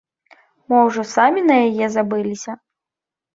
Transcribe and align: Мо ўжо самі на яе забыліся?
Мо 0.71 0.79
ўжо 0.87 1.03
самі 1.15 1.43
на 1.49 1.59
яе 1.67 1.91
забыліся? 1.97 2.57